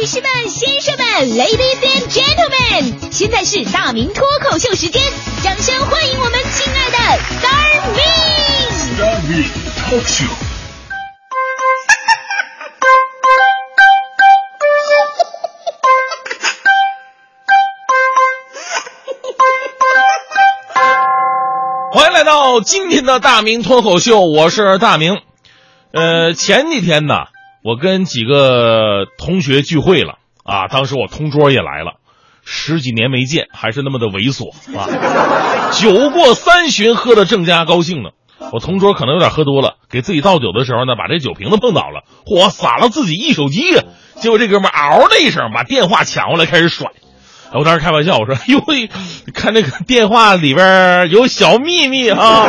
[0.00, 5.02] 女士们、先生们，Ladies and Gentlemen，现在是大明脱口秀时间，
[5.42, 6.96] 掌声欢迎我们亲爱的
[7.36, 9.44] Star Me！Star Me
[9.76, 10.30] Talk Show。
[21.92, 25.20] 欢迎来到今天的大明脱口秀，我是大明。
[25.92, 27.26] 呃，前几天呢，
[27.62, 30.14] 我跟几个同学聚会了
[30.44, 31.94] 啊，当时我同桌也来了，
[32.44, 35.70] 十几年没见，还是那么的猥琐啊。
[35.72, 38.10] 酒过三巡，喝的正加高兴呢。
[38.52, 43.82] 我同桌可能有点喝多了，给自己倒酒的时候呢，把这酒瓶子碰倒了，嚯，洒了自己一手机呀！
[44.16, 46.90] 结果这哥们嗷的一声，把电话抢过来开始甩。
[47.52, 48.88] 我当时开玩笑，我说：“哟喂，
[49.34, 52.48] 看这个电话里边有小秘密啊！”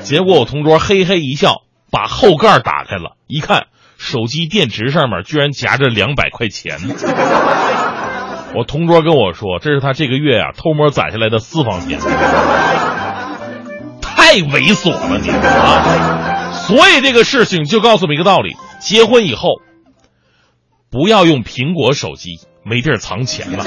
[0.00, 1.62] 结果我同桌嘿嘿一笑，
[1.92, 3.66] 把后盖打开了，一看
[3.98, 6.78] 手机电池上面居然夹着两百块钱。
[8.56, 12.00] 我同桌跟我说，这是他这个月啊偷摸攒下来的私房钱，
[14.00, 16.52] 太猥琐了你啊！
[16.66, 19.60] 所以这个事情就告诉我们一个道理：结婚以后
[20.90, 22.40] 不要用苹果手机。
[22.64, 23.64] 没地儿藏钱了。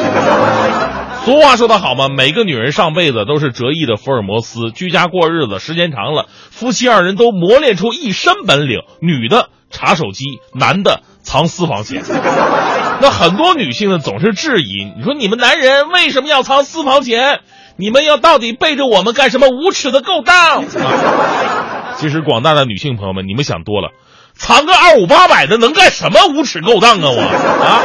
[1.26, 8.82] 俗话说得好嘛，每个女人上辈子都是折翼的福尔摩斯，居家过日子，时间长了，夫妻二人都磨练出一身本领。
[9.02, 12.04] 女的查手机，男的藏私房钱。
[13.02, 17.40] 那很多女性呢，总是质疑，你说你们男人为什么要藏私房钱？
[17.76, 20.64] 你们要到底背着我们干什么无耻的勾当？
[20.64, 23.90] 啊、 其实广大的女性朋友们，你们想多了，
[24.36, 27.82] 藏个二五八百的能干什么无耻勾当啊我啊！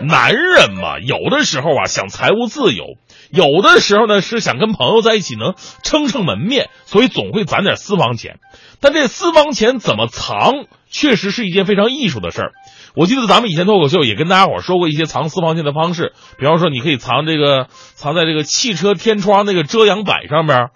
[0.00, 2.84] 男人嘛，有的时候啊想财务自由，
[3.30, 8.38] 有的时候呢是想跟朋友在一起能撑撑门面，所以总会攒点私房钱。
[8.80, 12.52] 但这私房钱怎么藏，确实是一件非常艺术的事儿。
[12.94, 20.68] 我记得咱们以前脱口秀也跟大家伙说过一些藏私房钱的方式，比方说你可以藏这个藏在这个汽车天窗那个遮阳板上面，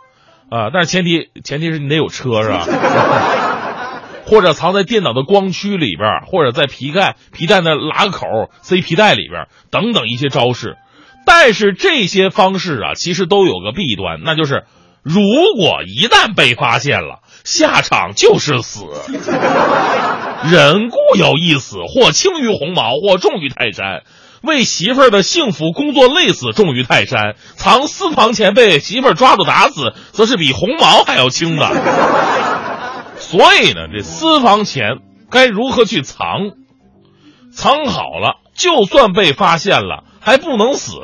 [0.50, 2.66] 啊，但是前提前提是你得有车是吧？
[4.24, 8.26] 或者藏在电脑的光驱里边，或者在皮带皮带的拉口
[8.62, 10.76] 塞皮带里边，等等一些招式。
[11.24, 14.64] 但是这些方式啊，其实都有个弊端，那就是
[15.02, 15.22] 如
[15.56, 18.80] 果一旦被发现了，下场就是死。
[20.50, 24.02] 人固有一死，或轻于鸿毛，或重于泰山。
[24.42, 31.64] 为媳妇儿的幸福工作累死重于泰山，藏私房钱被媳妇儿抓住打死，则是比鸿毛还要轻的。
[33.22, 34.98] 所以呢，这私房钱
[35.30, 36.50] 该如何去藏？
[37.54, 40.96] 藏好了，就算被发现了，还不能死，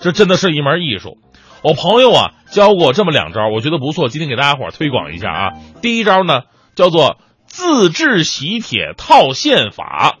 [0.00, 1.18] 这真的是一门艺术。
[1.62, 5.52] 我朋友啊教过这么两招，我觉得不错，今天给大家伙推广一下啊。
[5.82, 6.42] 第一招呢
[6.74, 10.18] 叫做自制喜帖套现法。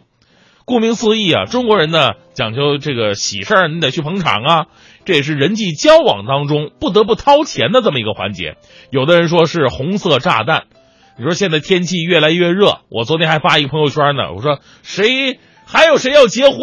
[0.64, 4.66] 顾名思义啊，中国人呢讲究这个喜事儿，你得去捧场啊，
[5.04, 8.56] 这也是人际交往当中不得不掏钱的这么一个环节。
[8.90, 10.64] 有的人说是红色炸弹。
[11.18, 14.34] 你说现在天气越来越热，我昨天还发一个朋友圈呢。
[14.34, 16.58] 我说谁还有谁要结婚，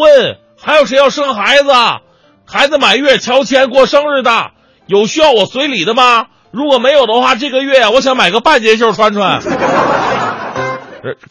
[0.61, 1.71] 还有谁要生孩子，
[2.45, 4.51] 孩子满月乔迁过生日的，
[4.85, 6.27] 有需要我随礼的吗？
[6.51, 9.41] 如果没有的话，这个月我想买个半截袖穿穿。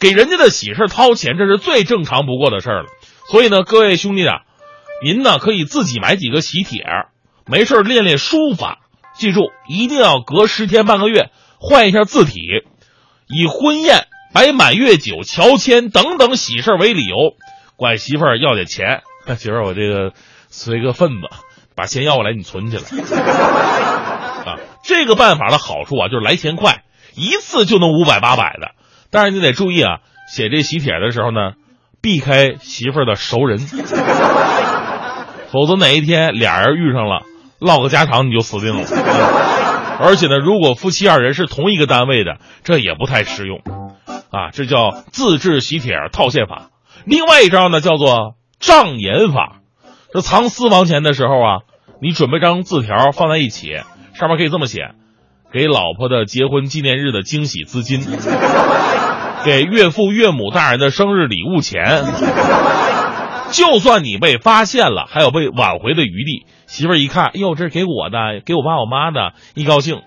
[0.01, 2.89] 给人家的喜事掏钱，这是最正常不过的事儿了。
[3.31, 4.41] 所以呢，各位兄弟啊，
[5.05, 6.83] 您呢可以自己买几个喜帖，
[7.47, 8.81] 没事练练书法。
[9.15, 12.41] 记住，一定要隔十天半个月换一下字体。
[13.33, 17.35] 以婚宴、摆满月酒、乔迁等等喜事为理由，
[17.77, 19.03] 管媳妇儿要点钱。
[19.37, 20.13] 媳妇儿，我这个
[20.51, 21.29] 随个份子，
[21.75, 22.83] 把钱要过来，你存起来。
[24.45, 26.83] 啊，这个办法的好处啊，就是来钱快，
[27.15, 28.73] 一次就能五百八百的。
[29.11, 31.53] 但是你得注意啊，写这喜帖的时候呢，
[32.01, 33.59] 避开媳妇儿的熟人，
[35.51, 37.23] 否则哪一天俩人遇上了，
[37.59, 38.87] 唠个家常你就死定了。
[40.03, 43.59] 而且呢，如果夫妻二人是同一个单位的，这也不太实用，
[44.31, 46.71] 啊，这叫自制喜帖套现法。
[47.05, 49.61] 另外一招呢，叫做障眼法。
[50.13, 51.59] 这藏私房钱的时候啊，
[52.03, 53.77] 你准备张字条放在一起，
[54.15, 54.91] 上面可以这么写：
[55.53, 58.01] 给老婆的结婚纪念日的惊喜资金，
[59.45, 62.05] 给岳父岳母大人的生日礼物钱。
[63.53, 66.47] 就算你被发现了，还有被挽回的余地。
[66.67, 70.01] 媳妇儿一看，哎呦，这是给我的，给我爸我妈的，一高兴，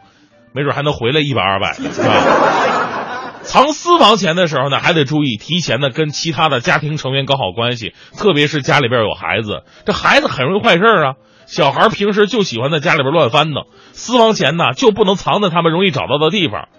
[0.53, 3.31] 没准还能回来一百二百，是吧？
[3.45, 11.13] 藏私房钱的时候呢，还得注意提前的跟其他的家庭成员搞好关系，特别是家里边有孩子，这孩子很容易坏事啊。
[11.45, 16.69] 小孩平时就喜欢在家里边乱翻腾，私房钱呢就不能藏在他们容易找到的地方。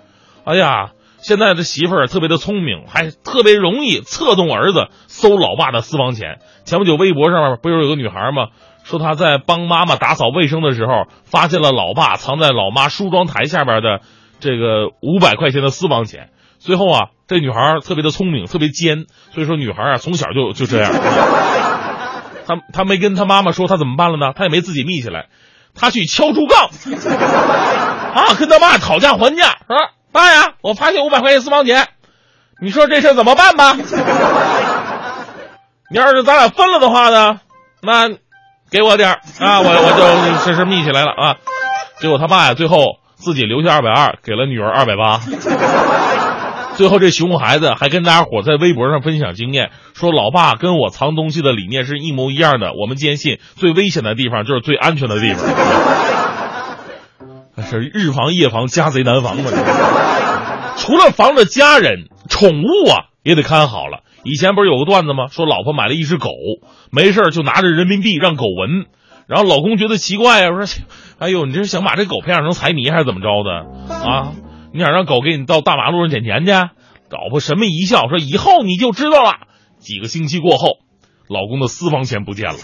[0.45, 0.91] 哎呀，
[1.27, 6.39] 现在的媳妇儿特别的聪明，还特别容易策动儿子搜老爸的私房钱。
[6.65, 8.47] 前不久微博上面不是有个女孩吗？
[8.85, 14.03] 说她在帮妈妈打扫卫生的时候，发现了老爸藏在老妈梳妆台下边的
[14.39, 16.31] 这个五百块钱的私房钱。
[16.61, 20.93] 最后啊，这女孩特别的聪明，特别尖，所以说女孩啊从小就就这样。
[22.47, 24.33] 她她没跟她妈妈说她怎么办了呢？
[24.33, 25.27] 她也没自己密起来，
[25.75, 26.71] 她去敲竹杠
[28.15, 29.77] 啊，跟她妈讨价还价，说
[30.17, 31.89] 爸呀，我发现五百块钱私房钱，
[32.63, 33.77] 你说这事怎么办吧？
[35.91, 37.41] 你要是咱俩分了的话呢，
[37.83, 38.09] 那
[38.71, 40.07] 给我点儿啊，我我就
[40.43, 41.37] 实时密起来了啊。
[42.01, 42.79] 结果他爸呀，最后
[43.15, 45.21] 自己留下二百二，给了女儿二百八。
[46.77, 52.73] 最后这熊孩子还跟大家伙在微博上分享经验，说老爸跟我藏东西的理念是一模一样的。
[52.73, 55.45] 我们坚信最危险的地方就是最安全的地方。
[57.63, 59.51] 是日防夜防，家贼难防嘛！
[60.77, 64.01] 除了防着家人，宠物啊也得看好了。
[64.25, 65.27] 以前不是有个段子吗？
[65.31, 66.31] 说老婆买了一只狗，
[66.91, 68.87] 没事就拿着人民币让狗闻，
[69.27, 70.67] 然后老公觉得奇怪啊，说
[71.19, 73.51] ：“哎呦，你这是想把这狗培养成财迷还是怎么着的
[73.95, 74.33] 啊？
[74.73, 76.53] 你想让狗给你到大马路上捡钱去？”
[77.09, 79.33] 老婆神秘一笑说：“以后你就知道了。”
[79.79, 80.79] 几个星期过后，
[81.29, 82.57] 老公的私房钱不见了。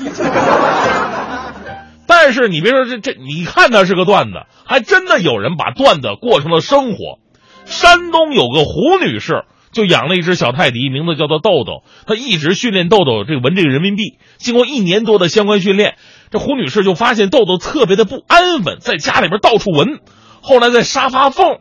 [2.24, 7.18] 但是你别说这这，你看它是个段子，还真的有人把段子过成了生活。
[7.64, 9.42] 山东有个胡女士
[9.72, 11.82] 就养了一只小泰迪，名字叫做豆豆。
[12.06, 14.18] 她一直训练豆豆这个闻这个人民币。
[14.36, 15.96] 经过一年多的相关训练，
[16.30, 19.98] 这胡女士就发现豆豆特别的不安稳，在家里边到处闻。
[20.42, 21.58] 后来在沙发缝，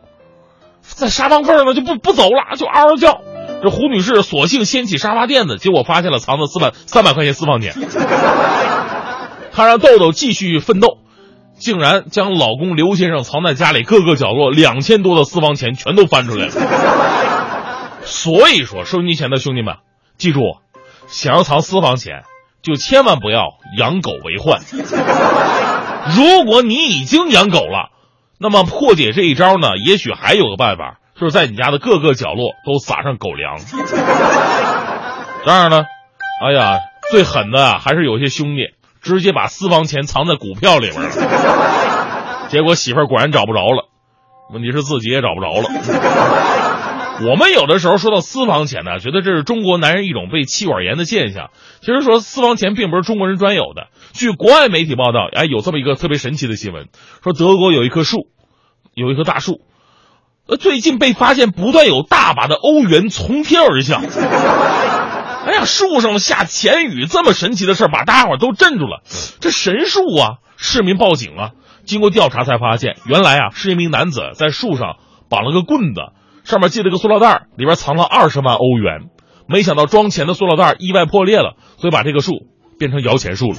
[0.80, 3.20] 在沙发缝呢就不不走了，就嗷嗷叫。
[3.64, 7.74] 这胡女士索性掀起沙发垫子，结果发现了藏着四万三百块钱私房钱。
[9.52, 10.98] 她让豆豆继续奋斗，
[11.58, 16.52] 竟然将老公刘先生藏在家里各个角落两千多的私房钱全都翻出来了。
[18.04, 19.76] 所以说，收音机前的兄弟们，
[20.16, 20.40] 记住，
[21.06, 22.24] 想要藏私房钱，
[22.62, 24.60] 就千万不要养狗为患。
[26.16, 27.90] 如果你已经养狗了，
[28.38, 33.60] 那么破解这一招呢，也许还有个办法，就是在你家的各个角落都撒上狗粮。
[35.44, 35.84] 当然了，
[36.44, 36.78] 哎呀，
[37.10, 38.74] 最狠的还是有些兄弟。
[39.02, 43.88] 直接把私房钱藏在股票里边了， 结果媳妇儿果然找不着了，
[44.52, 45.68] 问题是自己也找不着了。
[47.24, 51.50] 我们有的时候说到私房钱呢，觉得这是中国男人一种被气管炎的现象。
[51.80, 53.88] 其实说私房钱并不是中国人专有的。
[54.12, 56.88] 据国外媒体报道，哎，有这么一个特别神奇的新闻，
[57.22, 58.28] 说德国有一棵树，
[58.94, 59.60] 有一棵大树，
[60.48, 64.02] 呃，最近被发现不断有大把的欧元从天而降。
[65.46, 69.02] 哎呀，树上下钱雨，这么神奇的事把大伙都镇住了。
[69.40, 70.38] 这神树啊！
[70.56, 71.50] 市民报警啊！
[71.84, 74.98] 经过调查才发现，原来啊是一名男子在树上
[75.28, 76.00] 绑了个棍子，
[76.44, 79.08] 上面系了个塑料袋，里边藏了二十万欧元。
[79.48, 82.46] 没想到装钱的塑料袋意外破裂了，所以把这个树
[82.78, 83.56] 变成摇钱树了。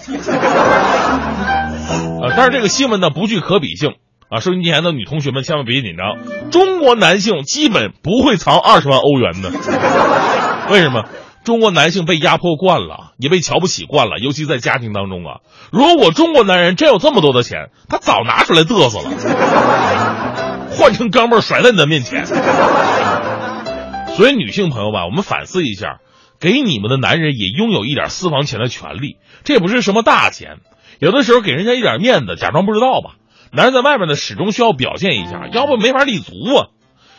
[2.21, 3.95] 啊，但是这个新闻呢不具可比性
[4.29, 4.39] 啊！
[4.39, 9.51] 收音机前的女同学们千万别紧张，中国男性基本不会藏二十万欧元的。
[10.71, 11.03] 为什么？
[11.43, 15.39] 中国男性被压迫惯了，也被瞧不起惯了，尤其在家庭当中啊。
[15.71, 22.25] 如果中国男人真有这么多的钱，他早拿出来嘚瑟了， 换成钢镚甩在你的面前。
[22.25, 25.99] 所以，女性朋友吧，我们反思一下，
[26.39, 29.17] 给你们的男人也拥有一点私房钱的权利。
[29.43, 30.57] 这也不是什么大钱，
[30.99, 33.15] 有的时候给人家一点面子，假装不知道吧。
[33.51, 36.67] 男人在外面呢，始终需要表现一下，要不没法立足啊。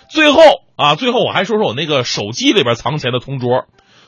[0.09, 0.41] 最后
[0.77, 3.67] 啊，最后我还说说我那个手机里边藏钱的同桌。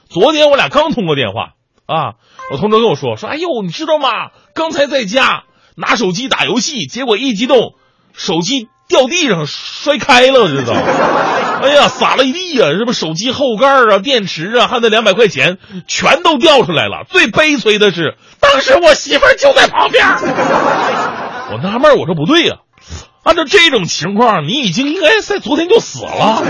[0.09, 1.51] 昨天我俩刚通过电话
[1.87, 2.15] 啊，
[2.51, 4.09] 我同桌跟我说说，哎呦，你知道吗？
[4.55, 5.45] 刚才在家
[5.77, 7.75] 拿手机打游戏，结果一激动，
[8.13, 10.75] 手机掉地上摔开了，知道？
[11.63, 12.67] 哎呀，洒了一地呀！
[12.67, 15.59] 什么手机后盖啊、电池啊，还有那两百块钱，
[15.89, 17.05] 全都掉出来了。
[17.09, 20.05] 最悲催的是，当时我媳妇儿就在旁边。
[21.53, 22.57] 我纳闷，我说不对呀，
[23.23, 26.43] 按照这种情况，你已经应该在昨天就死了，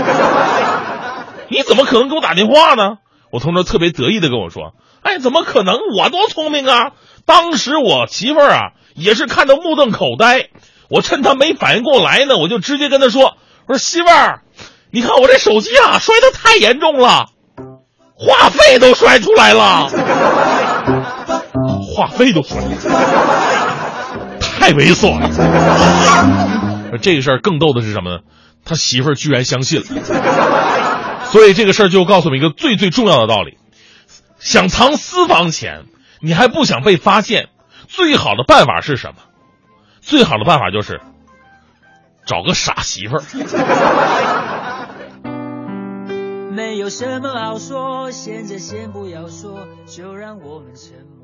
[1.49, 2.97] 你怎么可能给我打电话呢？
[3.31, 5.77] 我同桌特别得意的跟我说：“哎，怎么可能？
[5.97, 6.91] 我多聪明啊！
[7.25, 10.49] 当时我媳妇儿啊也是看得目瞪口呆。
[10.89, 13.35] 我趁她没反应过来呢，我就直接跟她说
[13.67, 14.41] ：‘我说媳妇儿，
[14.91, 17.27] 你看我这手机啊摔得太严重了，
[18.15, 19.89] 话费都摔出来了，
[21.93, 22.61] 话费都摔，
[24.59, 25.29] 太猥琐了。’
[27.01, 28.19] 这个事儿更逗的是什么呢？
[28.63, 29.85] 他媳妇儿居然相信了。”
[31.31, 33.57] 所以这个事儿就告诉我们一个最最重要的道理：
[34.39, 35.85] 想藏私房钱，
[36.21, 37.49] 你还不想被发现，
[37.87, 39.21] 最好的办法是什么？
[40.01, 41.01] 最好的办法就是
[42.25, 43.23] 找个傻媳妇儿。
[46.51, 51.16] 没有什么好说，现在先不要说，就让我们沉默。